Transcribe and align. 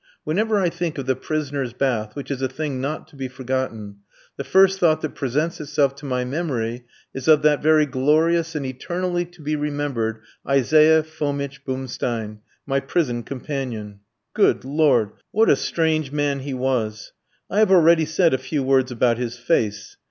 Whenever 0.23 0.57
I 0.59 0.69
think 0.71 0.97
of 0.97 1.05
the 1.05 1.15
prisoner's 1.15 1.73
bath, 1.73 2.15
which 2.15 2.31
is 2.31 2.41
a 2.41 2.47
thing 2.49 2.81
not 2.81 3.07
to 3.09 3.15
be 3.15 3.27
forgotten, 3.27 3.97
the 4.35 4.43
first 4.43 4.79
thought 4.79 5.01
that 5.03 5.13
presents 5.13 5.61
itself 5.61 5.93
to 5.97 6.07
my 6.07 6.25
memory 6.25 6.85
is 7.13 7.27
of 7.27 7.43
that 7.43 7.61
very 7.61 7.85
glorious 7.85 8.55
and 8.55 8.65
eternally 8.65 9.25
to 9.25 9.43
be 9.43 9.55
remembered, 9.55 10.21
Isaiah 10.49 11.03
Fomitch 11.03 11.63
Bumstein, 11.65 12.39
my 12.65 12.79
prison 12.79 13.21
companion. 13.21 13.99
Good 14.33 14.65
Lord! 14.65 15.11
what 15.29 15.51
a 15.51 15.55
strange 15.55 16.11
man 16.11 16.39
he 16.39 16.55
was! 16.55 17.13
I 17.47 17.59
have 17.59 17.69
already 17.71 18.05
said 18.05 18.33
a 18.33 18.39
few 18.39 18.63
words 18.63 18.91
about 18.91 19.19
his 19.19 19.37
face. 19.37 19.97